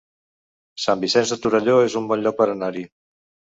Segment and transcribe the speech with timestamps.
[0.85, 2.89] Sant Vicenç de Torelló es un bon lloc per anar-hi